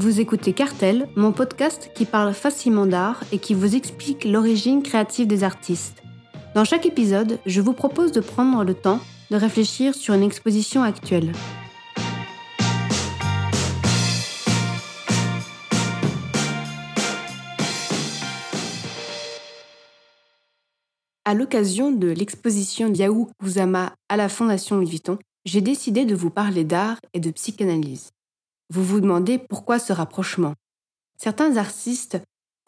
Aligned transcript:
Vous 0.00 0.18
écoutez 0.18 0.54
Cartel, 0.54 1.10
mon 1.14 1.30
podcast 1.30 1.90
qui 1.94 2.06
parle 2.06 2.32
facilement 2.32 2.86
d'art 2.86 3.22
et 3.32 3.38
qui 3.38 3.52
vous 3.52 3.76
explique 3.76 4.24
l'origine 4.24 4.82
créative 4.82 5.26
des 5.26 5.44
artistes. 5.44 6.02
Dans 6.54 6.64
chaque 6.64 6.86
épisode, 6.86 7.38
je 7.44 7.60
vous 7.60 7.74
propose 7.74 8.10
de 8.10 8.20
prendre 8.20 8.64
le 8.64 8.72
temps 8.72 9.00
de 9.30 9.36
réfléchir 9.36 9.94
sur 9.94 10.14
une 10.14 10.22
exposition 10.22 10.82
actuelle. 10.82 11.32
À 21.26 21.34
l'occasion 21.34 21.92
de 21.92 22.08
l'exposition 22.08 22.90
Yahoo 22.90 23.28
Kusama 23.38 23.92
à 24.08 24.16
la 24.16 24.30
Fondation 24.30 24.76
Louis 24.76 24.88
Vuitton, 24.88 25.18
j'ai 25.44 25.60
décidé 25.60 26.06
de 26.06 26.14
vous 26.14 26.30
parler 26.30 26.64
d'art 26.64 26.96
et 27.12 27.20
de 27.20 27.30
psychanalyse. 27.30 28.12
Vous 28.70 28.84
vous 28.84 29.00
demandez 29.00 29.38
pourquoi 29.38 29.78
ce 29.78 29.92
rapprochement. 29.92 30.54
Certains 31.18 31.56
artistes, 31.56 32.18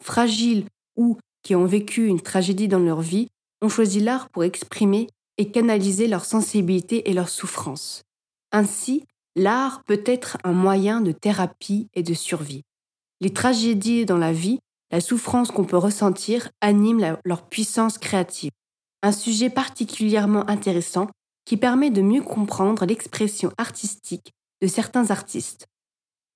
fragiles 0.01 0.65
ou 0.95 1.17
qui 1.41 1.55
ont 1.55 1.65
vécu 1.65 2.07
une 2.07 2.21
tragédie 2.21 2.67
dans 2.67 2.79
leur 2.79 3.01
vie, 3.01 3.29
ont 3.61 3.69
choisi 3.69 3.99
l'art 3.99 4.29
pour 4.29 4.43
exprimer 4.43 5.07
et 5.37 5.49
canaliser 5.49 6.07
leur 6.07 6.25
sensibilité 6.25 7.09
et 7.09 7.13
leur 7.13 7.29
souffrance. 7.29 8.03
Ainsi, 8.51 9.05
l'art 9.35 9.83
peut 9.85 10.03
être 10.05 10.37
un 10.43 10.51
moyen 10.51 11.01
de 11.01 11.11
thérapie 11.11 11.87
et 11.93 12.03
de 12.03 12.13
survie. 12.13 12.63
Les 13.21 13.33
tragédies 13.33 14.05
dans 14.05 14.17
la 14.17 14.33
vie 14.33 14.59
la 14.93 15.01
souffrance 15.01 15.49
qu'on 15.49 15.65
peut 15.65 15.75
ressentir 15.75 16.51
anime 16.61 17.17
leur 17.25 17.47
puissance 17.47 17.97
créative. 17.97 18.51
Un 19.01 19.11
sujet 19.11 19.49
particulièrement 19.49 20.47
intéressant 20.47 21.07
qui 21.45 21.57
permet 21.57 21.89
de 21.89 22.03
mieux 22.03 22.21
comprendre 22.21 22.85
l'expression 22.85 23.51
artistique 23.57 24.33
de 24.61 24.67
certains 24.67 25.09
artistes. 25.09 25.65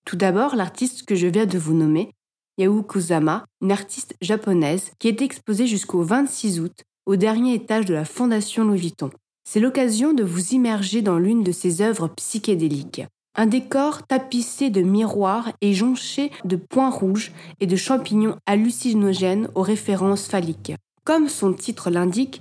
Tout 0.08 0.16
d'abord, 0.16 0.56
l'artiste 0.56 1.04
que 1.04 1.16
je 1.16 1.28
viens 1.28 1.46
de 1.46 1.58
vous 1.58 1.74
nommer, 1.74 2.14
Yao 2.58 2.82
Kusama, 2.82 3.44
une 3.62 3.74
artiste 3.74 4.16
japonaise 4.22 4.92
qui 5.00 5.10
est 5.10 5.22
exposée 5.22 5.68
jusqu'au 5.68 6.02
26 6.02 6.62
août 6.62 6.86
au 7.06 7.18
dernier 7.18 7.56
étage 7.56 7.84
de 7.84 7.94
la 7.94 8.06
Fondation 8.06 8.64
Louis 8.64 8.80
Vuitton. 8.80 9.10
C'est 9.44 9.60
l'occasion 9.60 10.14
de 10.14 10.24
vous 10.24 10.54
immerger 10.54 11.02
dans 11.02 11.20
l'une 11.20 11.44
de 11.44 11.52
ses 11.52 11.82
œuvres 11.82 12.08
psychédéliques. 12.08 13.02
Un 13.36 13.48
décor 13.48 14.08
tapissé 14.08 14.70
de 14.70 14.82
miroirs 14.82 15.52
et 15.60 15.74
jonché 15.74 16.32
de 16.46 16.56
points 16.56 16.90
rouges 16.90 17.34
et 17.60 17.68
de 17.68 17.76
champignons 17.76 18.38
hallucinogènes 18.46 19.50
aux 19.56 19.62
références 19.62 20.28
phalliques. 20.28 20.72
Comme 21.04 21.28
son 21.28 21.52
titre 21.52 21.90
l'indique, 21.90 22.40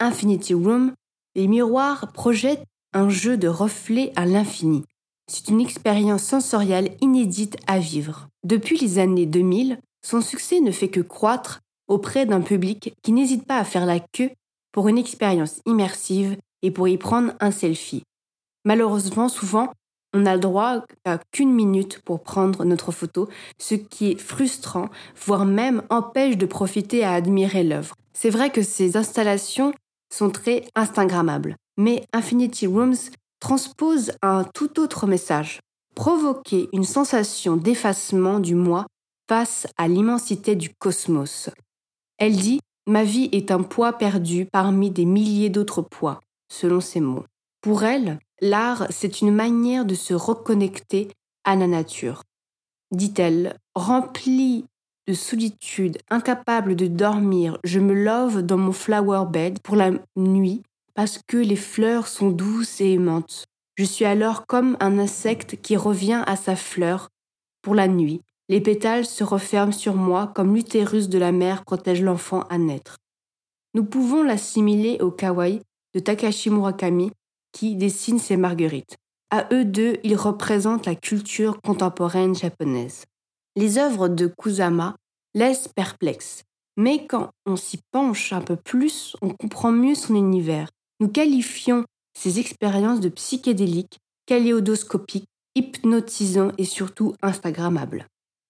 Infinity 0.00 0.52
Room, 0.52 0.92
les 1.34 1.46
miroirs 1.46 2.12
projettent 2.12 2.66
un 2.92 3.08
jeu 3.08 3.38
de 3.38 3.48
reflets 3.48 4.12
à 4.16 4.26
l'infini. 4.26 4.84
C'est 5.28 5.48
une 5.48 5.60
expérience 5.60 6.22
sensorielle 6.22 6.96
inédite 7.00 7.56
à 7.66 7.78
vivre. 7.78 8.28
Depuis 8.44 8.78
les 8.78 8.98
années 8.98 9.26
2000, 9.26 9.78
son 10.04 10.20
succès 10.20 10.60
ne 10.60 10.70
fait 10.70 10.88
que 10.88 11.00
croître 11.00 11.60
auprès 11.88 12.26
d'un 12.26 12.40
public 12.40 12.94
qui 13.02 13.12
n'hésite 13.12 13.44
pas 13.44 13.58
à 13.58 13.64
faire 13.64 13.86
la 13.86 13.98
queue 13.98 14.30
pour 14.72 14.88
une 14.88 14.98
expérience 14.98 15.60
immersive 15.66 16.36
et 16.62 16.70
pour 16.70 16.86
y 16.86 16.96
prendre 16.96 17.32
un 17.40 17.50
selfie. 17.50 18.02
Malheureusement, 18.64 19.28
souvent, 19.28 19.72
on 20.12 20.20
n'a 20.20 20.34
le 20.34 20.40
droit 20.40 20.84
à 21.04 21.18
qu'une 21.32 21.52
minute 21.52 22.00
pour 22.02 22.22
prendre 22.22 22.64
notre 22.64 22.92
photo, 22.92 23.28
ce 23.58 23.74
qui 23.74 24.12
est 24.12 24.18
frustrant, 24.18 24.88
voire 25.26 25.44
même 25.44 25.82
empêche 25.90 26.36
de 26.36 26.46
profiter 26.46 27.04
à 27.04 27.12
admirer 27.12 27.64
l'œuvre. 27.64 27.94
C'est 28.12 28.30
vrai 28.30 28.50
que 28.50 28.62
ces 28.62 28.96
installations 28.96 29.72
sont 30.12 30.30
très 30.30 30.64
Instagrammables, 30.74 31.56
mais 31.76 32.04
Infinity 32.12 32.66
Rooms 32.66 33.10
transpose 33.46 34.10
un 34.22 34.42
tout 34.42 34.80
autre 34.80 35.06
message. 35.06 35.60
Provoquer 35.94 36.68
une 36.72 36.82
sensation 36.82 37.56
d'effacement 37.56 38.40
du 38.40 38.56
moi 38.56 38.86
face 39.28 39.68
à 39.76 39.86
l'immensité 39.86 40.56
du 40.56 40.74
cosmos. 40.74 41.50
Elle 42.18 42.34
dit 42.34 42.58
Ma 42.88 43.04
vie 43.04 43.28
est 43.30 43.52
un 43.52 43.62
poids 43.62 43.92
perdu 43.92 44.46
parmi 44.46 44.90
des 44.90 45.04
milliers 45.04 45.48
d'autres 45.48 45.80
poids, 45.80 46.18
selon 46.52 46.80
ses 46.80 46.98
mots. 46.98 47.24
Pour 47.60 47.84
elle, 47.84 48.18
L'art, 48.40 48.88
c'est 48.90 49.20
une 49.20 49.32
manière 49.32 49.84
de 49.84 49.94
se 49.94 50.12
reconnecter 50.12 51.06
à 51.44 51.54
la 51.54 51.68
nature. 51.68 52.24
Dit-elle, 52.90 53.56
remplie 53.76 54.64
de 55.06 55.14
solitude, 55.14 55.98
incapable 56.10 56.74
de 56.74 56.88
dormir, 56.88 57.58
je 57.62 57.78
me 57.78 57.94
love 57.94 58.42
dans 58.42 58.58
mon 58.58 58.72
flower 58.72 59.26
bed 59.30 59.60
pour 59.60 59.76
la 59.76 59.92
nuit 60.16 60.62
parce 60.96 61.20
que 61.26 61.36
les 61.36 61.56
fleurs 61.56 62.08
sont 62.08 62.30
douces 62.30 62.80
et 62.80 62.92
aimantes. 62.92 63.44
Je 63.76 63.84
suis 63.84 64.06
alors 64.06 64.46
comme 64.46 64.78
un 64.80 64.98
insecte 64.98 65.60
qui 65.60 65.76
revient 65.76 66.24
à 66.26 66.36
sa 66.36 66.56
fleur 66.56 67.10
pour 67.60 67.74
la 67.74 67.86
nuit. 67.86 68.22
Les 68.48 68.62
pétales 68.62 69.04
se 69.04 69.22
referment 69.22 69.72
sur 69.72 69.94
moi 69.94 70.32
comme 70.34 70.54
l'utérus 70.54 71.10
de 71.10 71.18
la 71.18 71.32
mère 71.32 71.64
protège 71.64 72.00
l'enfant 72.00 72.44
à 72.48 72.56
naître. 72.56 72.96
Nous 73.74 73.84
pouvons 73.84 74.22
l'assimiler 74.22 74.96
au 75.02 75.10
kawaii 75.10 75.60
de 75.94 76.00
Takashi 76.00 76.48
Murakami 76.48 77.12
qui 77.52 77.76
dessine 77.76 78.18
ces 78.18 78.38
marguerites. 78.38 78.96
À 79.30 79.52
eux 79.52 79.66
deux, 79.66 79.98
ils 80.02 80.16
représentent 80.16 80.86
la 80.86 80.94
culture 80.94 81.60
contemporaine 81.60 82.34
japonaise. 82.34 83.04
Les 83.54 83.76
œuvres 83.76 84.08
de 84.08 84.28
Kusama 84.28 84.96
laissent 85.34 85.68
perplexe, 85.68 86.44
mais 86.78 87.06
quand 87.06 87.30
on 87.44 87.56
s'y 87.56 87.80
penche 87.90 88.32
un 88.32 88.40
peu 88.40 88.56
plus, 88.56 89.14
on 89.20 89.30
comprend 89.30 89.72
mieux 89.72 89.94
son 89.94 90.14
univers. 90.14 90.68
Nous 91.00 91.08
qualifions 91.08 91.84
ces 92.18 92.38
expériences 92.38 93.00
de 93.00 93.08
psychédéliques, 93.08 93.98
kaléidoscopiques, 94.26 95.28
hypnotisants 95.54 96.52
et 96.58 96.64
surtout 96.64 97.14
instagrammables. 97.22 98.06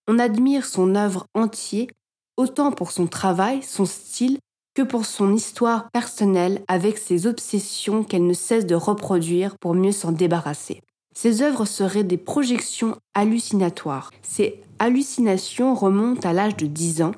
On 0.09 0.19
admire 0.19 0.65
son 0.65 0.95
œuvre 0.95 1.27
entière, 1.35 1.89
autant 2.37 2.71
pour 2.71 2.93
son 2.93 3.07
travail, 3.07 3.63
son 3.63 3.85
style, 3.85 4.39
que 4.75 4.83
pour 4.83 5.07
son 5.07 5.35
histoire 5.35 5.91
personnelle 5.91 6.63
avec 6.69 6.99
ses 6.99 7.27
obsessions 7.27 8.05
qu'elle 8.05 8.27
ne 8.27 8.35
cesse 8.35 8.67
de 8.67 8.75
reproduire 8.75 9.57
pour 9.59 9.75
mieux 9.75 9.93
s'en 9.93 10.13
débarrasser. 10.13 10.83
Ses 11.15 11.41
œuvres 11.41 11.65
seraient 11.65 12.05
des 12.05 12.19
projections 12.19 12.97
hallucinatoires. 13.15 14.13
Ces 14.23 14.61
hallucinations 14.79 15.75
remontent 15.75 16.29
à 16.29 16.35
l'âge 16.35 16.57
de 16.57 16.67
10 16.67 17.03
ans 17.03 17.13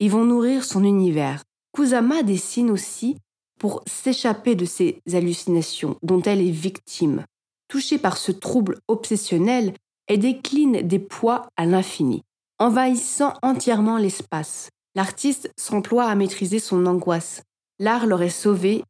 et 0.00 0.08
vont 0.08 0.24
nourrir 0.24 0.64
son 0.64 0.82
univers. 0.84 1.42
Kusama 1.72 2.22
dessine 2.22 2.70
aussi 2.70 3.16
pour 3.62 3.84
s'échapper 3.86 4.56
de 4.56 4.64
ces 4.64 4.98
hallucinations 5.12 5.96
dont 6.02 6.20
elle 6.20 6.40
est 6.40 6.50
victime. 6.50 7.24
Touchée 7.68 7.96
par 7.96 8.16
ce 8.16 8.32
trouble 8.32 8.80
obsessionnel, 8.88 9.72
elle 10.08 10.18
décline 10.18 10.82
des 10.82 10.98
poids 10.98 11.46
à 11.56 11.64
l'infini, 11.64 12.22
envahissant 12.58 13.34
entièrement 13.40 13.98
l'espace. 13.98 14.68
L'artiste 14.96 15.52
s'emploie 15.56 16.06
à 16.06 16.16
maîtriser 16.16 16.58
son 16.58 16.86
angoisse. 16.86 17.44
L'art 17.78 18.06
l'aurait 18.06 18.30
sauvée 18.30 18.82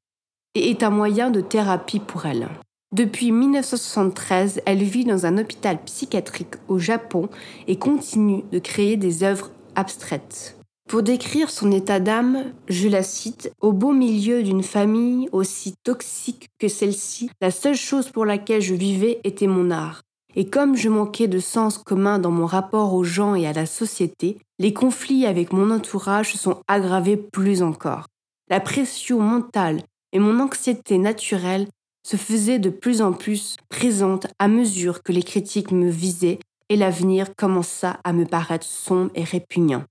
et 0.55 0.71
est 0.71 0.83
un 0.83 0.91
moyen 0.91 1.31
de 1.31 1.43
thérapie 1.43 2.01
pour 2.01 2.25
elle. 2.25 2.49
Depuis 2.93 3.31
1973, 3.31 4.63
elle 4.65 4.83
vit 4.83 5.05
dans 5.05 5.27
un 5.27 5.37
hôpital 5.37 5.83
psychiatrique 5.85 6.55
au 6.69 6.79
Japon 6.79 7.29
et 7.67 7.79
continue 7.79 8.43
de 8.51 8.59
créer 8.59 8.97
des 8.97 9.23
œuvres 9.23 9.51
abstraites. 9.75 10.57
Pour 10.89 11.03
décrire 11.03 11.51
son 11.51 11.73
état 11.73 12.01
d'âme, 12.01 12.53
je 12.69 12.89
la 12.89 13.03
cite, 13.03 13.53
Au 13.61 13.73
beau 13.73 13.93
milieu 13.93 14.43
d'une 14.43 14.63
famille 14.63 15.29
aussi 15.33 15.75
toxique 15.85 16.49
que 16.59 16.69
celle-ci, 16.69 17.31
la 17.41 17.51
seule 17.51 17.77
chose 17.77 18.11
pour 18.11 18.27
laquelle 18.27 18.61
je 18.61 18.75
vivais 18.75 19.21
était 19.25 19.47
mon 19.47 19.71
art. 19.71 20.03
Et 20.35 20.49
comme 20.49 20.77
je 20.77 20.89
manquais 20.89 21.29
de 21.29 21.39
sens 21.39 21.79
commun 21.79 22.19
dans 22.19 22.31
mon 22.31 22.47
rapport 22.47 22.95
aux 22.95 23.05
gens 23.05 23.35
et 23.35 23.47
à 23.47 23.53
la 23.53 23.67
société, 23.67 24.39
les 24.59 24.73
conflits 24.73 25.27
avec 25.27 25.53
mon 25.53 25.71
entourage 25.71 26.33
se 26.33 26.39
sont 26.39 26.63
aggravés 26.69 27.17
plus 27.17 27.63
encore. 27.63 28.07
La 28.49 28.61
pression 28.61 29.21
mentale 29.21 29.83
et 30.13 30.19
mon 30.19 30.41
anxiété 30.41 30.99
naturelle 30.99 31.69
se 32.07 32.17
faisaient 32.17 32.59
de 32.59 32.71
plus 32.71 33.01
en 33.01 33.13
plus 33.13 33.57
présentes 33.69 34.27
à 34.39 34.49
mesure 34.49 35.03
que 35.03 35.13
les 35.13 35.23
critiques 35.23 35.73
me 35.73 35.89
visaient 35.89 36.39
et 36.69 36.77
l'avenir 36.77 37.35
commença 37.37 38.01
à 38.05 38.13
me 38.13 38.25
paraître 38.25 38.67
sombre 38.67 39.11
et 39.15 39.25
répugnant. 39.25 39.85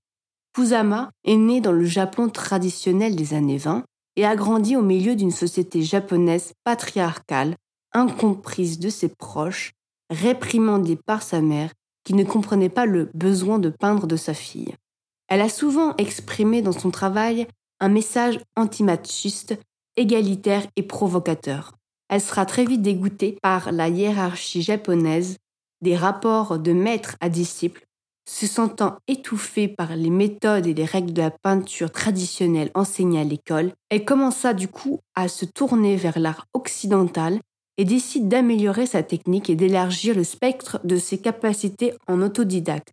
Kusama 0.54 1.10
est 1.24 1.36
né 1.36 1.60
dans 1.60 1.72
le 1.72 1.84
Japon 1.84 2.28
traditionnel 2.28 3.16
des 3.16 3.32
années 3.32 3.58
20 3.58 3.84
et 4.16 4.26
a 4.26 4.36
grandi 4.36 4.76
au 4.76 4.82
milieu 4.82 5.16
d'une 5.16 5.30
société 5.30 5.82
japonaise 5.82 6.52
patriarcale, 6.64 7.56
incomprise 7.92 8.78
de 8.78 8.90
ses 8.90 9.08
proches 9.08 9.72
réprimandée 10.10 10.96
par 10.96 11.22
sa 11.22 11.40
mère 11.40 11.72
qui 12.04 12.14
ne 12.14 12.24
comprenait 12.24 12.68
pas 12.68 12.84
le 12.84 13.10
besoin 13.14 13.58
de 13.58 13.70
peindre 13.70 14.06
de 14.06 14.16
sa 14.16 14.34
fille. 14.34 14.74
Elle 15.28 15.40
a 15.40 15.48
souvent 15.48 15.96
exprimé 15.96 16.60
dans 16.60 16.72
son 16.72 16.90
travail 16.90 17.46
un 17.80 17.88
message 17.88 18.38
antimachiste, 18.56 19.58
égalitaire 19.96 20.66
et 20.76 20.82
provocateur. 20.82 21.72
Elle 22.08 22.20
sera 22.20 22.44
très 22.44 22.66
vite 22.66 22.82
dégoûtée 22.82 23.38
par 23.40 23.72
la 23.72 23.88
hiérarchie 23.88 24.62
japonaise, 24.62 25.38
des 25.80 25.96
rapports 25.96 26.58
de 26.58 26.72
maître 26.72 27.16
à 27.20 27.30
disciple, 27.30 27.86
se 28.32 28.46
sentant 28.46 28.96
étouffée 29.08 29.68
par 29.68 29.94
les 29.94 30.08
méthodes 30.08 30.66
et 30.66 30.72
les 30.72 30.86
règles 30.86 31.12
de 31.12 31.20
la 31.20 31.30
peinture 31.30 31.92
traditionnelle 31.92 32.70
enseignées 32.74 33.20
à 33.20 33.24
l'école, 33.24 33.72
elle 33.90 34.06
commença 34.06 34.54
du 34.54 34.68
coup 34.68 35.00
à 35.14 35.28
se 35.28 35.44
tourner 35.44 35.96
vers 35.96 36.18
l'art 36.18 36.46
occidental 36.54 37.40
et 37.76 37.84
décide 37.84 38.28
d'améliorer 38.28 38.86
sa 38.86 39.02
technique 39.02 39.50
et 39.50 39.54
d'élargir 39.54 40.16
le 40.16 40.24
spectre 40.24 40.80
de 40.82 40.96
ses 40.96 41.18
capacités 41.18 41.92
en 42.08 42.22
autodidacte. 42.22 42.92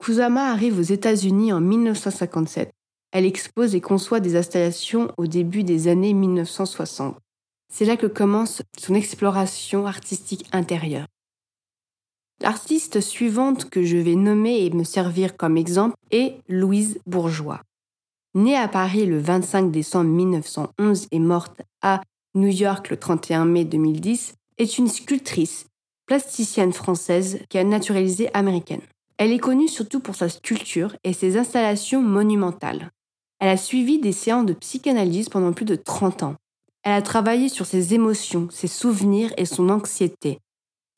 Kusama 0.00 0.52
arrive 0.52 0.78
aux 0.78 0.82
États-Unis 0.82 1.52
en 1.52 1.60
1957. 1.60 2.70
Elle 3.10 3.26
expose 3.26 3.74
et 3.74 3.80
conçoit 3.80 4.20
des 4.20 4.36
installations 4.36 5.10
au 5.16 5.26
début 5.26 5.64
des 5.64 5.88
années 5.88 6.14
1960. 6.14 7.16
C'est 7.72 7.86
là 7.86 7.96
que 7.96 8.06
commence 8.06 8.62
son 8.78 8.94
exploration 8.94 9.84
artistique 9.84 10.46
intérieure. 10.52 11.06
L'artiste 12.40 13.00
suivante 13.00 13.70
que 13.70 13.82
je 13.82 13.96
vais 13.96 14.14
nommer 14.14 14.64
et 14.64 14.70
me 14.70 14.84
servir 14.84 15.36
comme 15.36 15.56
exemple 15.56 15.96
est 16.10 16.36
Louise 16.48 16.98
Bourgeois. 17.06 17.62
Née 18.34 18.56
à 18.56 18.68
Paris 18.68 19.06
le 19.06 19.18
25 19.18 19.70
décembre 19.70 20.10
1911 20.10 21.08
et 21.10 21.18
morte 21.18 21.62
à 21.80 22.02
New 22.34 22.48
York 22.48 22.90
le 22.90 22.98
31 22.98 23.46
mai 23.46 23.64
2010, 23.64 24.34
est 24.58 24.78
une 24.78 24.88
sculptrice, 24.88 25.66
plasticienne 26.06 26.74
française 26.74 27.40
qui 27.48 27.56
a 27.56 27.64
naturalisé 27.64 28.28
américaine. 28.34 28.82
Elle 29.16 29.32
est 29.32 29.38
connue 29.38 29.68
surtout 29.68 30.00
pour 30.00 30.16
sa 30.16 30.28
sculpture 30.28 30.94
et 31.02 31.14
ses 31.14 31.38
installations 31.38 32.02
monumentales. 32.02 32.90
Elle 33.40 33.48
a 33.48 33.56
suivi 33.56 33.98
des 33.98 34.12
séances 34.12 34.44
de 34.44 34.52
psychanalyse 34.52 35.30
pendant 35.30 35.52
plus 35.52 35.64
de 35.64 35.76
30 35.76 36.22
ans. 36.22 36.34
Elle 36.82 36.92
a 36.92 37.02
travaillé 37.02 37.48
sur 37.48 37.64
ses 37.64 37.94
émotions, 37.94 38.48
ses 38.50 38.68
souvenirs 38.68 39.32
et 39.38 39.46
son 39.46 39.70
anxiété. 39.70 40.38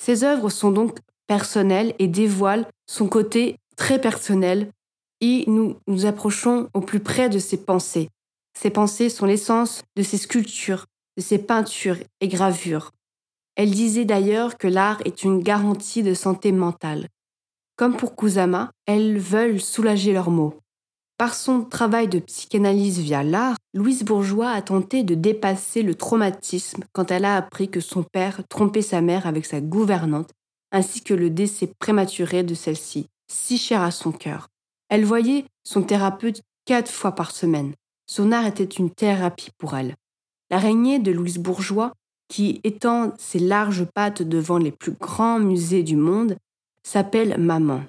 Ses 0.03 0.25
œuvres 0.25 0.51
sont 0.51 0.73
donc 0.73 0.99
personnelles 1.29 1.95
et 2.01 2.09
dévoilent 2.09 2.67
son 2.87 3.07
côté 3.07 3.57
très 3.77 4.01
personnel 4.01 4.73
et 5.21 5.45
nous 5.47 5.77
nous 5.87 6.07
approchons 6.07 6.69
au 6.75 6.81
plus 6.81 7.01
près 7.01 7.29
de 7.29 7.39
ses 7.39 7.59
pensées. 7.59 8.09
Ses 8.59 8.71
pensées 8.71 9.09
sont 9.09 9.27
l'essence 9.27 9.83
de 9.97 10.03
ses 10.03 10.19
sculptures, 10.19 10.87
de 11.17 11.23
ses 11.23 11.39
peintures 11.39 11.99
et 12.21 12.29
gravures. 12.29 12.91
Elle 13.55 13.71
disait 13.71 14.05
d'ailleurs 14.05 14.57
que 14.57 14.69
l'art 14.69 15.01
est 15.05 15.23
une 15.23 15.41
garantie 15.41 16.03
de 16.03 16.15
santé 16.15 16.51
mentale. 16.53 17.09
Comme 17.77 17.97
pour 17.97 18.17
Kusama, 18.17 18.71
elles 18.87 19.19
veulent 19.19 19.61
soulager 19.61 20.13
leurs 20.13 20.31
maux. 20.31 20.55
Par 21.19 21.35
son 21.35 21.65
travail 21.65 22.07
de 22.07 22.21
psychanalyse 22.21 23.01
via 23.01 23.25
l'art, 23.25 23.57
Louise 23.75 24.05
Bourgeois 24.05 24.51
a 24.51 24.63
tenté 24.63 25.03
de 25.03 25.17
dépasser 25.17 25.83
le 25.83 25.97
traumatisme 25.97 26.85
quand 26.93 27.11
elle 27.11 27.25
a 27.25 27.37
appris 27.37 27.69
que 27.69 27.81
son 27.81 28.05
père 28.05 28.43
trompait 28.49 28.83
sa 28.83 29.01
mère 29.01 29.27
avec 29.27 29.45
sa 29.45 29.61
gouvernante, 29.61 30.31
ainsi 30.73 31.03
que 31.03 31.15
le 31.15 31.31
décès 31.31 31.71
prématuré 31.79 32.43
de 32.43 32.55
celle-ci, 32.55 33.07
si 33.29 33.59
cher 33.59 33.83
à 33.83 33.91
son 33.91 34.13
cœur. 34.13 34.49
Elle 34.89 35.05
voyait 35.05 35.45
son 35.65 35.83
thérapeute 35.83 36.43
quatre 36.65 36.91
fois 36.91 37.13
par 37.13 37.31
semaine. 37.31 37.73
Son 38.07 38.33
art 38.33 38.47
était 38.47 38.65
une 38.65 38.91
thérapie 38.91 39.51
pour 39.59 39.77
elle. 39.77 39.95
L'araignée 40.51 40.99
de 40.99 41.13
Louise 41.13 41.39
Bourgeois, 41.39 41.93
qui 42.29 42.61
étend 42.65 43.13
ses 43.19 43.39
larges 43.39 43.85
pattes 43.85 44.23
devant 44.23 44.59
les 44.59 44.73
plus 44.73 44.93
grands 44.93 45.41
musées 45.41 45.83
du 45.83 45.97
monde, 45.97 46.37
s'appelle 46.83 47.39
Maman. 47.39 47.83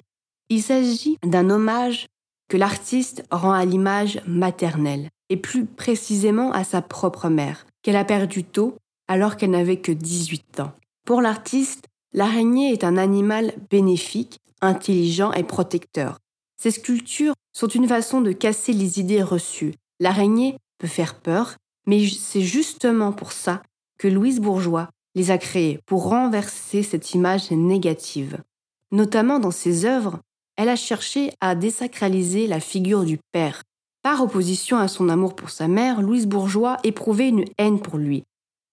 Il 0.48 0.62
s'agit 0.62 1.16
d'un 1.24 1.48
hommage 1.48 2.06
que 2.48 2.56
l'artiste 2.56 3.24
rend 3.30 3.52
à 3.52 3.64
l'image 3.64 4.20
maternelle, 4.26 5.08
et 5.28 5.36
plus 5.36 5.64
précisément 5.64 6.52
à 6.52 6.64
sa 6.64 6.82
propre 6.82 7.28
mère, 7.28 7.66
qu'elle 7.82 7.96
a 7.96 8.04
perdue 8.04 8.44
tôt 8.44 8.76
alors 9.08 9.36
qu'elle 9.36 9.50
n'avait 9.50 9.78
que 9.78 9.92
18 9.92 10.60
ans. 10.60 10.72
Pour 11.06 11.22
l'artiste, 11.22 11.86
l'araignée 12.12 12.72
est 12.72 12.84
un 12.84 12.96
animal 12.96 13.54
bénéfique, 13.70 14.40
intelligent 14.60 15.32
et 15.32 15.44
protecteur. 15.44 16.18
Ces 16.56 16.72
sculptures 16.72 17.34
sont 17.52 17.68
une 17.68 17.88
façon 17.88 18.20
de 18.20 18.32
casser 18.32 18.72
les 18.72 19.00
idées 19.00 19.22
reçues. 19.22 19.74
L'araignée 19.98 20.56
peut 20.78 20.86
faire 20.86 21.14
peur, 21.14 21.56
mais 21.86 22.06
c'est 22.06 22.42
justement 22.42 23.12
pour 23.12 23.32
ça 23.32 23.62
que 23.98 24.08
Louise 24.08 24.40
Bourgeois 24.40 24.88
les 25.14 25.30
a 25.30 25.38
créées, 25.38 25.80
pour 25.86 26.08
renverser 26.08 26.82
cette 26.82 27.14
image 27.14 27.50
négative. 27.50 28.38
Notamment 28.92 29.38
dans 29.38 29.50
ses 29.50 29.84
œuvres, 29.84 30.20
elle 30.56 30.68
a 30.68 30.76
cherché 30.76 31.32
à 31.40 31.54
désacraliser 31.54 32.46
la 32.46 32.60
figure 32.60 33.04
du 33.04 33.18
père. 33.32 33.62
Par 34.02 34.22
opposition 34.22 34.78
à 34.78 34.88
son 34.88 35.08
amour 35.08 35.34
pour 35.34 35.50
sa 35.50 35.68
mère, 35.68 36.00
Louise 36.00 36.26
Bourgeois 36.26 36.78
éprouvait 36.84 37.28
une 37.28 37.44
haine 37.58 37.80
pour 37.80 37.98
lui, 37.98 38.24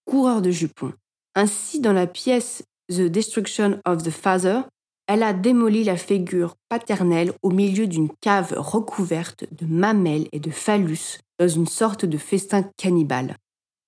coureur 0.05 0.41
de 0.41 0.51
jupons. 0.51 0.93
Ainsi, 1.35 1.79
dans 1.79 1.93
la 1.93 2.07
pièce 2.07 2.63
The 2.89 3.09
Destruction 3.09 3.81
of 3.85 4.03
the 4.03 4.11
Father, 4.11 4.61
elle 5.07 5.23
a 5.23 5.33
démoli 5.33 5.83
la 5.83 5.97
figure 5.97 6.55
paternelle 6.69 7.33
au 7.41 7.49
milieu 7.49 7.85
d'une 7.85 8.09
cave 8.21 8.53
recouverte 8.57 9.45
de 9.51 9.65
mamelles 9.65 10.29
et 10.31 10.39
de 10.39 10.51
phallus 10.51 11.19
dans 11.37 11.49
une 11.49 11.67
sorte 11.67 12.05
de 12.05 12.17
festin 12.17 12.63
cannibale. 12.77 13.35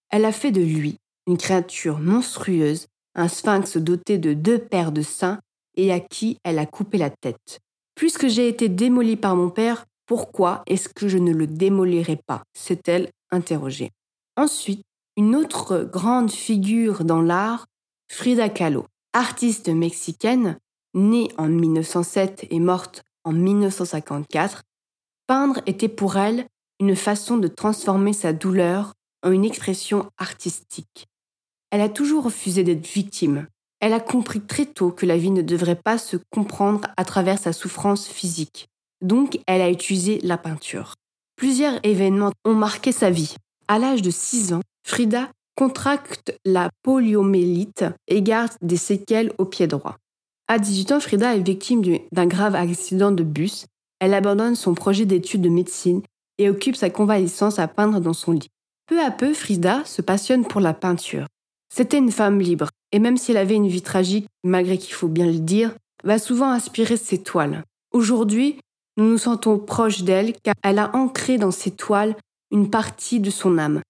Elle 0.10 0.26
a 0.26 0.34
fait 0.34 0.52
de 0.52 0.62
lui 0.62 0.98
une 1.28 1.38
créature 1.38 2.00
monstrueuse, 2.00 2.88
un 3.16 3.30
sphinx 3.30 3.78
doté 3.78 4.18
de 4.18 4.34
deux 4.34 4.60
paires 4.60 4.92
de 4.92 5.02
seins 5.02 5.40
et 5.78 5.94
à 5.94 6.02
qui 6.02 6.38
elle 6.44 6.60
a 6.60 6.66
coupé 6.66 6.98
la 6.98 7.10
tête. 7.10 7.60
Puisque 7.96 8.28
j'ai 8.28 8.50
été 8.50 8.68
démolie 8.68 9.16
par 9.16 9.38
mon 9.38 9.50
père, 9.50 9.86
pourquoi 10.08 10.64
est-ce 10.68 10.90
que 10.90 11.08
je 11.08 11.18
ne 11.18 11.32
le 11.32 11.48
démolirai 11.48 12.20
pas? 12.28 12.44
s'est-elle 12.54 13.10
interrogée. 13.32 13.92
Ensuite, 14.36 14.82
une 15.16 15.36
autre 15.36 15.84
grande 15.84 16.32
figure 16.32 17.06
dans 17.06 17.22
l'art, 17.22 17.66
Frida 18.12 18.50
Kahlo, 18.50 18.86
artiste 19.14 19.70
mexicaine, 19.70 20.58
née 20.94 21.30
en 21.38 21.48
1907 21.48 22.48
et 22.50 22.60
morte 22.60 23.04
en 23.24 23.32
1954, 23.32 24.64
peindre 25.28 25.62
était 25.68 25.88
pour 25.88 26.18
elle 26.18 26.48
une 26.80 26.96
façon 26.96 27.38
de 27.38 27.48
transformer 27.48 28.14
sa 28.14 28.34
douleur 28.34 28.94
en 29.24 29.32
une 29.32 29.46
expression 29.46 30.10
artistique. 30.18 31.08
Elle 31.72 31.82
a 31.82 31.90
toujours 31.90 32.24
refusé 32.24 32.64
d'être 32.64 32.88
victime. 32.88 33.48
Elle 33.80 33.94
a 33.94 34.00
compris 34.00 34.42
très 34.42 34.66
tôt 34.66 34.92
que 34.92 35.06
la 35.06 35.18
vie 35.18 35.32
ne 35.32 35.42
devrait 35.42 35.76
pas 35.76 35.98
se 35.98 36.18
comprendre 36.32 36.88
à 36.98 37.06
travers 37.06 37.38
sa 37.38 37.54
souffrance 37.54 38.08
physique. 38.08 38.68
Donc, 39.02 39.40
elle 39.46 39.62
a 39.62 39.70
utilisé 39.70 40.20
la 40.24 40.38
peinture. 40.38 40.96
Plusieurs 41.36 41.80
événements 41.84 42.34
ont 42.44 42.56
marqué 42.56 42.92
sa 42.92 43.10
vie. 43.10 43.36
À 43.68 43.80
l'âge 43.80 44.02
de 44.02 44.10
6 44.10 44.54
ans, 44.54 44.62
Frida 44.84 45.30
contracte 45.60 46.40
la 46.46 46.70
poliomélite 46.84 47.84
et 48.08 48.22
garde 48.22 48.54
des 48.62 48.78
séquelles 48.78 49.34
au 49.38 49.44
pied 49.44 49.68
droit. 49.68 49.98
À 50.48 50.58
18 50.58 50.94
ans, 50.94 51.00
Frida 51.02 51.36
est 51.36 51.42
victime 51.42 51.82
d'un 52.14 52.28
grave 52.28 52.56
accident 52.56 53.12
de 53.12 53.24
bus. 53.24 53.66
Elle 54.00 54.14
abandonne 54.14 54.56
son 54.56 54.74
projet 54.74 55.06
d'études 55.06 55.42
de 55.42 55.50
médecine 55.50 56.02
et 56.38 56.50
occupe 56.50 56.78
sa 56.78 56.90
convalescence 56.90 57.60
à 57.60 57.68
peindre 57.68 58.00
dans 58.00 58.14
son 58.14 58.32
lit. 58.32 58.48
Peu 58.88 59.02
à 59.02 59.12
peu, 59.12 59.34
Frida 59.34 59.84
se 59.84 60.02
passionne 60.02 60.46
pour 60.46 60.62
la 60.62 60.74
peinture. 60.74 61.28
C'était 61.68 61.98
une 61.98 62.14
femme 62.14 62.40
libre, 62.40 62.70
et 62.94 63.00
même 63.00 63.18
si 63.18 63.32
elle 63.32 63.38
avait 63.38 63.56
une 63.56 63.68
vie 63.68 63.82
tragique, 63.82 64.28
malgré 64.46 64.78
qu'il 64.78 64.94
faut 64.94 65.10
bien 65.10 65.26
le 65.26 65.40
dire, 65.40 65.76
va 66.06 66.20
souvent 66.20 66.52
inspirer 66.52 66.96
ses 66.96 67.22
toiles. 67.22 67.66
Aujourd'hui, 67.92 68.62
nous 68.96 69.10
nous 69.10 69.18
sentons 69.18 69.60
proches 69.60 70.04
d'elle 70.04 70.32
car 70.42 70.56
elle 70.64 70.80
a 70.80 70.96
ancré 70.96 71.38
dans 71.38 71.52
ses 71.52 71.72
toiles 71.72 72.16
une 72.50 72.70
partie 72.70 73.20
de 73.20 73.30
son 73.30 73.58
âme. 73.58 73.82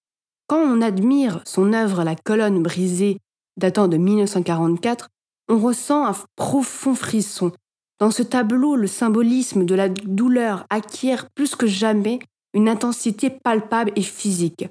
Quand 0.49 0.63
on 0.63 0.81
admire 0.81 1.41
son 1.45 1.73
œuvre 1.73 2.03
La 2.03 2.15
colonne 2.15 2.63
brisée 2.63 3.19
datant 3.57 3.87
de 3.87 3.97
1944, 3.97 5.07
on 5.47 5.59
ressent 5.59 6.07
un 6.07 6.15
profond 6.35 6.95
frisson. 6.95 7.51
Dans 7.99 8.09
ce 8.09 8.23
tableau, 8.23 8.75
le 8.75 8.87
symbolisme 8.87 9.63
de 9.63 9.75
la 9.75 9.89
douleur 9.89 10.65
acquiert 10.71 11.29
plus 11.35 11.55
que 11.55 11.67
jamais 11.67 12.17
une 12.55 12.67
intensité 12.67 13.29
palpable 13.29 13.91
et 13.95 14.01
physique. 14.01 14.67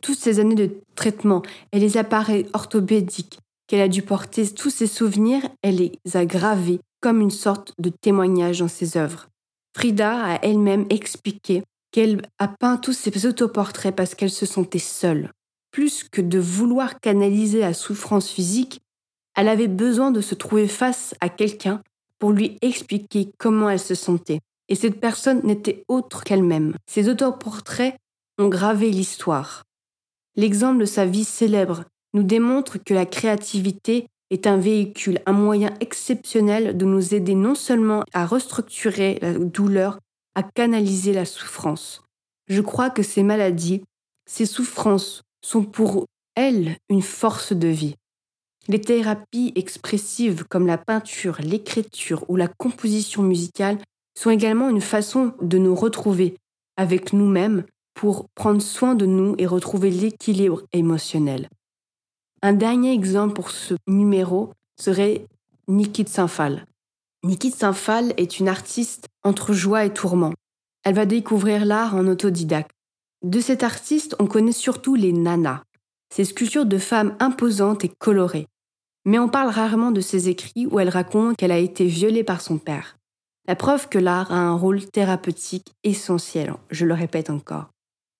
Toutes 0.00 0.18
ces 0.18 0.38
années 0.38 0.54
de 0.54 0.70
traitement 0.94 1.42
et 1.72 1.80
les 1.80 1.96
appareils 1.96 2.46
orthopédiques 2.52 3.40
qu'elle 3.66 3.80
a 3.80 3.88
dû 3.88 4.02
porter, 4.02 4.48
tous 4.54 4.70
ces 4.70 4.86
souvenirs, 4.86 5.42
elle 5.60 5.78
les 5.78 6.16
a 6.16 6.24
gravés 6.24 6.78
comme 7.00 7.20
une 7.20 7.32
sorte 7.32 7.72
de 7.80 7.88
témoignage 7.88 8.60
dans 8.60 8.68
ses 8.68 8.96
œuvres. 8.96 9.26
Frida 9.76 10.24
a 10.24 10.38
elle-même 10.44 10.86
expliqué 10.88 11.64
qu'elle 11.92 12.22
a 12.38 12.48
peint 12.48 12.76
tous 12.76 12.92
ses 12.92 13.26
autoportraits 13.26 13.94
parce 13.94 14.14
qu'elle 14.14 14.30
se 14.30 14.46
sentait 14.46 14.78
seule. 14.78 15.30
Plus 15.70 16.04
que 16.04 16.20
de 16.20 16.38
vouloir 16.38 17.00
canaliser 17.00 17.60
la 17.60 17.74
souffrance 17.74 18.28
physique, 18.30 18.80
elle 19.36 19.48
avait 19.48 19.68
besoin 19.68 20.10
de 20.10 20.20
se 20.20 20.34
trouver 20.34 20.68
face 20.68 21.14
à 21.20 21.28
quelqu'un 21.28 21.82
pour 22.18 22.32
lui 22.32 22.58
expliquer 22.62 23.30
comment 23.38 23.68
elle 23.68 23.80
se 23.80 23.94
sentait. 23.94 24.40
Et 24.68 24.74
cette 24.74 25.00
personne 25.00 25.40
n'était 25.44 25.84
autre 25.88 26.24
qu'elle-même. 26.24 26.74
Ses 26.86 27.08
autoportraits 27.08 27.96
ont 28.38 28.48
gravé 28.48 28.90
l'histoire. 28.90 29.64
L'exemple 30.34 30.80
de 30.80 30.86
sa 30.86 31.06
vie 31.06 31.24
célèbre 31.24 31.84
nous 32.14 32.22
démontre 32.22 32.78
que 32.78 32.94
la 32.94 33.06
créativité 33.06 34.06
est 34.30 34.46
un 34.46 34.56
véhicule, 34.56 35.20
un 35.26 35.32
moyen 35.32 35.72
exceptionnel 35.80 36.76
de 36.76 36.84
nous 36.84 37.14
aider 37.14 37.34
non 37.34 37.54
seulement 37.54 38.02
à 38.12 38.26
restructurer 38.26 39.18
la 39.22 39.34
douleur, 39.34 39.98
à 40.36 40.42
canaliser 40.44 41.12
la 41.12 41.24
souffrance. 41.24 42.04
Je 42.46 42.60
crois 42.60 42.90
que 42.90 43.02
ces 43.02 43.24
maladies, 43.24 43.82
ces 44.26 44.46
souffrances 44.46 45.22
sont 45.42 45.64
pour 45.64 46.04
elles 46.36 46.76
une 46.88 47.02
force 47.02 47.52
de 47.52 47.68
vie. 47.68 47.96
Les 48.68 48.80
thérapies 48.80 49.52
expressives 49.56 50.44
comme 50.44 50.66
la 50.66 50.78
peinture, 50.78 51.38
l'écriture 51.40 52.24
ou 52.28 52.36
la 52.36 52.48
composition 52.48 53.22
musicale 53.22 53.78
sont 54.16 54.30
également 54.30 54.68
une 54.68 54.80
façon 54.80 55.32
de 55.40 55.56
nous 55.58 55.74
retrouver 55.74 56.36
avec 56.76 57.12
nous-mêmes 57.12 57.64
pour 57.94 58.28
prendre 58.34 58.60
soin 58.60 58.94
de 58.94 59.06
nous 59.06 59.34
et 59.38 59.46
retrouver 59.46 59.90
l'équilibre 59.90 60.62
émotionnel. 60.72 61.48
Un 62.42 62.52
dernier 62.52 62.92
exemple 62.92 63.34
pour 63.34 63.50
ce 63.50 63.74
numéro 63.86 64.52
serait 64.78 65.26
Niki 65.68 66.02
Tsinfal. 66.02 66.66
Nikki 67.26 67.50
Saint-Phal 67.50 68.14
est 68.18 68.38
une 68.38 68.46
artiste 68.46 69.08
entre 69.24 69.52
joie 69.52 69.84
et 69.84 69.92
tourment. 69.92 70.32
Elle 70.84 70.94
va 70.94 71.06
découvrir 71.06 71.64
l'art 71.64 71.96
en 71.96 72.06
autodidacte. 72.06 72.70
De 73.24 73.40
cette 73.40 73.64
artiste, 73.64 74.14
on 74.20 74.26
connaît 74.26 74.52
surtout 74.52 74.94
les 74.94 75.12
nanas, 75.12 75.64
ces 76.14 76.24
sculptures 76.24 76.66
de 76.66 76.78
femmes 76.78 77.16
imposantes 77.18 77.84
et 77.84 77.90
colorées. 77.98 78.46
Mais 79.04 79.18
on 79.18 79.28
parle 79.28 79.48
rarement 79.48 79.90
de 79.90 80.00
ses 80.00 80.28
écrits 80.28 80.68
où 80.70 80.78
elle 80.78 80.88
raconte 80.88 81.36
qu'elle 81.36 81.50
a 81.50 81.58
été 81.58 81.86
violée 81.86 82.22
par 82.22 82.40
son 82.40 82.58
père. 82.58 82.96
La 83.48 83.56
preuve 83.56 83.88
que 83.88 83.98
l'art 83.98 84.30
a 84.30 84.38
un 84.38 84.54
rôle 84.54 84.86
thérapeutique 84.86 85.72
essentiel, 85.82 86.54
je 86.70 86.86
le 86.86 86.94
répète 86.94 87.30
encore. 87.30 87.70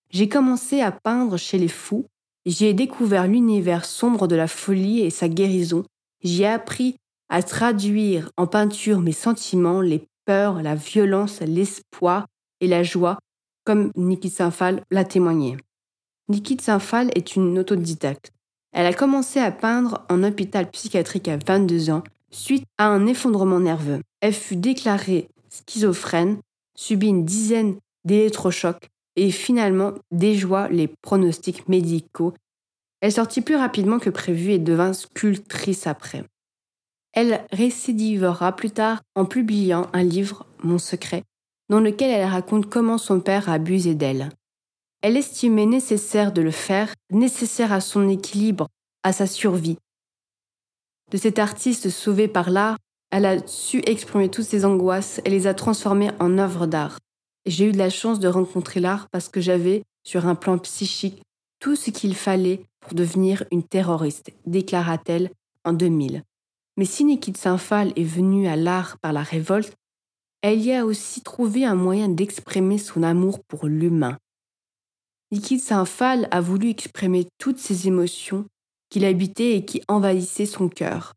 J'ai 0.09 0.27
commencé 0.27 0.81
à 0.81 0.91
peindre 0.91 1.37
chez 1.37 1.57
les 1.57 1.69
fous, 1.69 2.05
j'y 2.45 2.65
ai 2.65 2.73
découvert 2.73 3.27
l'univers 3.27 3.85
sombre 3.85 4.27
de 4.27 4.35
la 4.35 4.49
folie 4.49 4.99
et 4.99 5.11
sa 5.11 5.29
guérison, 5.29 5.85
j'y 6.23 6.43
ai 6.43 6.47
appris 6.47 6.97
à 7.29 7.43
traduire 7.43 8.31
en 8.37 8.47
peinture 8.47 8.99
mes 8.99 9.11
sentiments, 9.11 9.81
les 9.81 10.07
peurs, 10.25 10.61
la 10.61 10.75
violence, 10.75 11.41
l'espoir 11.41 12.27
et 12.61 12.67
la 12.67 12.83
joie, 12.83 13.17
comme 13.65 13.91
Niki 13.95 14.29
Saint-Phal 14.29 14.83
l'a 14.91 15.03
témoigné. 15.03 15.57
Niki 16.29 16.57
Saint-Phal 16.59 17.09
est 17.15 17.35
une 17.35 17.57
autodidacte. 17.59 18.31
Elle 18.73 18.85
a 18.85 18.93
commencé 18.93 19.39
à 19.39 19.51
peindre 19.51 20.05
en 20.09 20.23
hôpital 20.23 20.69
psychiatrique 20.69 21.27
à 21.27 21.37
22 21.37 21.89
ans 21.89 22.03
suite 22.31 22.65
à 22.77 22.87
un 22.87 23.07
effondrement 23.07 23.59
nerveux. 23.59 24.01
Elle 24.21 24.33
fut 24.33 24.55
déclarée 24.55 25.29
schizophrène, 25.49 26.39
subit 26.75 27.07
une 27.07 27.25
dizaine 27.25 27.77
d'électrochocs 28.05 28.87
et 29.15 29.31
finalement 29.31 29.93
déjoua 30.11 30.69
les 30.69 30.87
pronostics 31.01 31.67
médicaux. 31.67 32.33
Elle 33.01 33.11
sortit 33.11 33.41
plus 33.41 33.55
rapidement 33.55 33.99
que 33.99 34.09
prévu 34.09 34.51
et 34.51 34.59
devint 34.59 34.93
sculptrice 34.93 35.87
après. 35.87 36.23
Elle 37.19 37.47
récidivera 37.51 38.55
plus 38.55 38.69
tard 38.69 39.01
en 39.15 39.25
publiant 39.25 39.87
un 39.91 40.03
livre, 40.03 40.45
Mon 40.61 40.77
secret, 40.77 41.23
dans 41.67 41.79
lequel 41.79 42.11
elle 42.11 42.29
raconte 42.29 42.69
comment 42.69 42.99
son 42.99 43.21
père 43.21 43.49
a 43.49 43.53
abusé 43.53 43.95
d'elle. 43.95 44.29
Elle 45.01 45.17
estimait 45.17 45.65
nécessaire 45.65 46.31
de 46.31 46.43
le 46.43 46.51
faire, 46.51 46.93
nécessaire 47.09 47.73
à 47.73 47.81
son 47.81 48.07
équilibre, 48.07 48.67
à 49.01 49.13
sa 49.13 49.25
survie. 49.25 49.79
De 51.09 51.17
cet 51.17 51.39
artiste 51.39 51.89
sauvé 51.89 52.27
par 52.27 52.51
l'art, 52.51 52.77
elle 53.09 53.25
a 53.25 53.47
su 53.47 53.81
exprimer 53.87 54.29
toutes 54.29 54.45
ses 54.45 54.63
angoisses 54.63 55.19
et 55.25 55.31
les 55.31 55.47
a 55.47 55.55
transformées 55.55 56.11
en 56.19 56.37
œuvres 56.37 56.67
d'art. 56.67 56.99
J'ai 57.47 57.65
eu 57.65 57.71
de 57.71 57.79
la 57.79 57.89
chance 57.89 58.19
de 58.19 58.27
rencontrer 58.27 58.79
l'art 58.79 59.07
parce 59.09 59.27
que 59.27 59.41
j'avais, 59.41 59.81
sur 60.03 60.27
un 60.27 60.35
plan 60.35 60.59
psychique, 60.59 61.23
tout 61.59 61.75
ce 61.75 61.89
qu'il 61.89 62.13
fallait 62.13 62.61
pour 62.79 62.93
devenir 62.93 63.43
une 63.51 63.63
terroriste, 63.63 64.29
déclara-t-elle 64.45 65.31
en 65.65 65.73
2000. 65.73 66.21
Mais 66.77 66.85
si 66.85 67.03
Nikit 67.03 67.33
Saint-Phal 67.35 67.91
est 67.95 68.03
venue 68.03 68.47
à 68.47 68.55
l'art 68.55 68.97
par 68.99 69.11
la 69.11 69.23
révolte, 69.23 69.73
elle 70.43 70.61
y 70.61 70.71
a 70.71 70.85
aussi 70.85 71.21
trouvé 71.21 71.65
un 71.65 71.75
moyen 71.75 72.07
d'exprimer 72.07 72.77
son 72.77 73.01
amour 73.01 73.43
pour 73.47 73.65
l'humain. 73.65 74.17
Nikit 75.31 75.59
Saint-Phal 75.59 76.27
a 76.31 76.39
voulu 76.39 76.69
exprimer 76.69 77.27
toutes 77.39 77.57
ses 77.57 77.87
émotions 77.87 78.45
qui 78.89 78.99
l'habitaient 78.99 79.57
et 79.57 79.65
qui 79.65 79.81
envahissaient 79.87 80.45
son 80.45 80.69
cœur. 80.69 81.13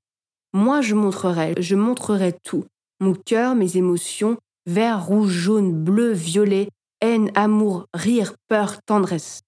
Moi, 0.53 0.81
je 0.81 0.95
montrerai, 0.95 1.55
je 1.59 1.77
montrerai 1.77 2.35
tout. 2.43 2.65
Mon 2.99 3.15
cœur, 3.15 3.55
mes 3.55 3.77
émotions, 3.77 4.37
vert, 4.67 5.07
rouge, 5.07 5.33
jaune, 5.33 5.73
bleu, 5.73 6.11
violet, 6.11 6.69
haine, 7.01 7.31
amour, 7.35 7.87
rire, 7.95 8.35
peur, 8.49 8.83
tendresse. 8.83 9.43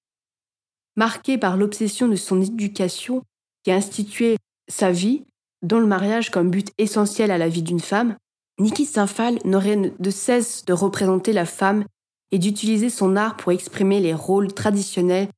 Marqué 0.97 1.39
par 1.39 1.57
l'obsession 1.57 2.07
de 2.07 2.17
son 2.17 2.41
éducation 2.41 3.23
qui 3.65 3.71
a 3.73 3.77
institué 3.77 4.37
sa 4.69 4.93
vie, 4.93 5.25
dont 5.63 5.81
le 5.81 5.87
mariage 5.87 6.31
comme 6.31 6.51
but 6.51 6.73
essentiel 6.79 7.31
à 7.31 7.39
la 7.39 7.49
vie 7.49 7.63
d'une 7.63 7.81
femme, 7.81 8.17
Niki 8.59 8.85
Saint-Phal 8.85 9.39
n'aurait 9.45 9.93
de 9.99 10.11
cesse 10.11 10.65
de 10.65 10.73
représenter 10.73 11.33
la 11.33 11.47
femme 11.47 11.85
et 12.31 12.39
d'utiliser 12.39 12.91
son 12.91 13.17
art 13.17 13.37
pour 13.37 13.53
exprimer 13.53 14.01
les 14.01 14.15
rôles 14.15 14.53
traditionnels 14.53 15.29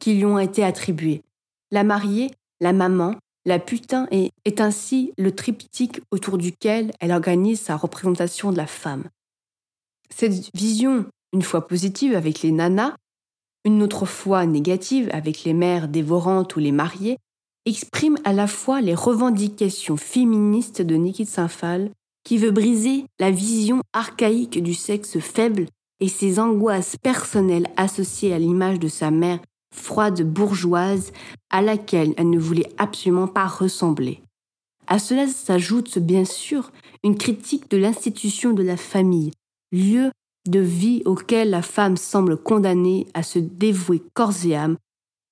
qui 0.00 0.14
lui 0.14 0.24
ont 0.24 0.38
été 0.38 0.64
attribués. 0.64 1.22
La 1.70 1.84
mariée, 1.84 2.30
la 2.60 2.72
maman, 2.72 3.14
la 3.44 3.58
putain 3.58 4.06
est, 4.10 4.32
est 4.44 4.60
ainsi 4.60 5.12
le 5.16 5.32
triptyque 5.32 6.00
autour 6.10 6.38
duquel 6.38 6.92
elle 7.00 7.12
organise 7.12 7.60
sa 7.60 7.76
représentation 7.76 8.52
de 8.52 8.56
la 8.56 8.66
femme. 8.66 9.04
Cette 10.10 10.54
vision, 10.54 11.06
une 11.32 11.42
fois 11.42 11.66
positive 11.66 12.14
avec 12.14 12.42
les 12.42 12.52
nanas, 12.52 12.96
une 13.64 13.82
autre 13.82 14.06
fois 14.06 14.46
négative 14.46 15.08
avec 15.12 15.44
les 15.44 15.52
mères 15.52 15.88
dévorantes 15.88 16.56
ou 16.56 16.58
les 16.58 16.72
mariées, 16.72 17.18
exprime 17.66 18.16
à 18.24 18.32
la 18.32 18.46
fois 18.46 18.80
les 18.80 18.94
revendications 18.94 19.96
féministes 19.96 20.82
de 20.82 20.96
Nikit 20.96 21.26
Saint-Phal, 21.26 21.90
qui 22.24 22.38
veut 22.38 22.50
briser 22.50 23.04
la 23.18 23.30
vision 23.30 23.80
archaïque 23.92 24.62
du 24.62 24.74
sexe 24.74 25.18
faible 25.18 25.66
et 26.00 26.08
ses 26.08 26.38
angoisses 26.38 26.96
personnelles 26.96 27.68
associées 27.76 28.32
à 28.32 28.38
l'image 28.38 28.78
de 28.78 28.88
sa 28.88 29.10
mère 29.10 29.40
froide 29.74 30.22
bourgeoise 30.22 31.12
à 31.50 31.62
laquelle 31.62 32.14
elle 32.16 32.30
ne 32.30 32.38
voulait 32.38 32.72
absolument 32.78 33.28
pas 33.28 33.46
ressembler. 33.46 34.20
À 34.86 34.98
cela 34.98 35.28
s'ajoute 35.28 35.98
bien 35.98 36.24
sûr 36.24 36.72
une 37.04 37.16
critique 37.16 37.70
de 37.70 37.76
l'institution 37.76 38.52
de 38.52 38.62
la 38.62 38.76
famille, 38.76 39.30
lieu 39.72 40.10
de 40.48 40.58
vie 40.58 41.02
auquel 41.04 41.50
la 41.50 41.62
femme 41.62 41.96
semble 41.96 42.36
condamnée 42.36 43.06
à 43.14 43.22
se 43.22 43.38
dévouer 43.38 44.02
corps 44.14 44.44
et 44.44 44.56
âme, 44.56 44.76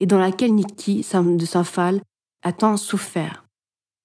et 0.01 0.07
dans 0.07 0.19
laquelle 0.19 0.55
Niki 0.55 0.99
de 0.99 1.45
Saint-Phal 1.45 2.01
a 2.43 2.53
tant 2.53 2.77
souffert. 2.77 3.45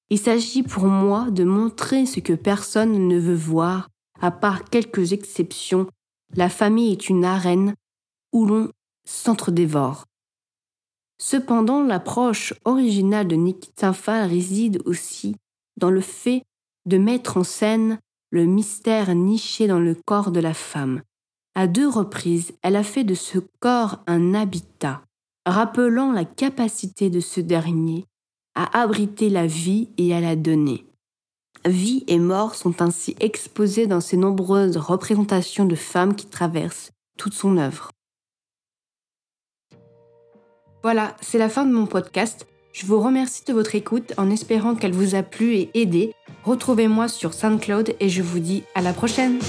Il 0.10 0.20
s'agit 0.20 0.64
pour 0.64 0.86
moi 0.86 1.32
de 1.32 1.44
montrer 1.44 2.06
ce 2.06 2.20
que 2.20 2.34
personne 2.34 3.08
ne 3.08 3.18
veut 3.18 3.36
voir, 3.36 3.90
à 4.22 4.32
part 4.32 4.66
quelques 4.66 5.14
exceptions. 5.14 5.88
La 6.36 6.50
famille 6.50 6.92
est 6.92 7.10
une 7.10 7.26
arène 7.26 7.74
où 8.32 8.46
l'on 8.46 8.72
s'entre-dévore. 9.06 10.06
Cependant, 11.20 11.84
l'approche 11.84 12.54
originale 12.66 13.28
de 13.28 13.36
Nikita 13.36 13.92
réside 14.26 14.82
aussi 14.86 15.36
dans 15.78 15.90
le 15.90 16.02
fait 16.02 16.44
de 16.86 16.98
mettre 16.98 17.38
en 17.38 17.44
scène 17.44 18.00
le 18.30 18.46
mystère 18.46 19.14
niché 19.16 19.68
dans 19.68 19.80
le 19.80 19.96
corps 20.06 20.32
de 20.32 20.40
la 20.40 20.54
femme. 20.54 21.02
À 21.56 21.68
deux 21.68 21.88
reprises, 21.88 22.54
elle 22.62 22.76
a 22.76 22.84
fait 22.84 23.04
de 23.04 23.14
ce 23.14 23.40
corps 23.60 24.04
un 24.08 24.34
habitat, 24.34 25.04
rappelant 25.46 26.12
la 26.12 26.26
capacité 26.26 27.10
de 27.10 27.20
ce 27.20 27.42
dernier 27.42 28.06
à 28.56 28.82
abriter 28.82 29.30
la 29.30 29.48
vie 29.48 29.90
et 29.98 30.14
à 30.14 30.22
la 30.22 30.36
donner. 30.36 30.86
Vie 31.66 32.04
et 32.08 32.20
mort 32.20 32.56
sont 32.56 32.82
ainsi 32.82 33.16
exposés 33.20 33.88
dans 33.88 34.02
ces 34.02 34.18
nombreuses 34.18 34.78
représentations 34.78 35.66
de 35.66 35.76
femmes 35.76 36.16
qui 36.16 36.28
traversent 36.28 36.92
toute 37.18 37.34
son 37.34 37.58
œuvre. 37.58 37.90
Voilà, 40.82 41.16
c'est 41.22 41.38
la 41.38 41.48
fin 41.48 41.66
de 41.66 41.72
mon 41.72 41.86
podcast. 41.86 42.46
Je 42.74 42.86
vous 42.86 43.00
remercie 43.00 43.46
de 43.46 43.54
votre 43.54 43.76
écoute 43.76 44.14
en 44.18 44.30
espérant 44.30 44.76
qu'elle 44.76 44.92
vous 44.92 45.16
a 45.16 45.24
plu 45.24 45.56
et 45.56 45.70
aidé. 45.74 46.14
Retrouvez-moi 46.44 47.08
sur 47.08 47.34
SoundCloud 47.34 47.96
et 48.00 48.10
je 48.10 48.22
vous 48.22 48.40
dis 48.40 48.64
à 48.76 48.82
la 48.82 48.92
prochaine. 48.92 49.40